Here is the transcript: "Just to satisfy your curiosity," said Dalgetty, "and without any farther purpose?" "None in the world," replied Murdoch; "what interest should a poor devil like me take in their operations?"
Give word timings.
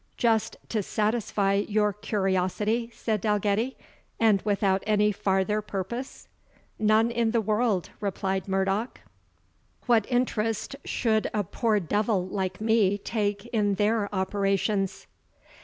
"Just 0.17 0.57
to 0.69 0.81
satisfy 0.81 1.53
your 1.67 1.93
curiosity," 1.93 2.89
said 2.91 3.21
Dalgetty, 3.21 3.77
"and 4.19 4.41
without 4.41 4.81
any 4.87 5.11
farther 5.11 5.61
purpose?" 5.61 6.27
"None 6.79 7.11
in 7.11 7.29
the 7.29 7.39
world," 7.39 7.91
replied 7.99 8.47
Murdoch; 8.47 9.01
"what 9.85 10.07
interest 10.11 10.75
should 10.85 11.29
a 11.35 11.43
poor 11.43 11.79
devil 11.79 12.25
like 12.25 12.59
me 12.59 12.97
take 12.97 13.45
in 13.53 13.75
their 13.75 14.09
operations?" 14.11 15.05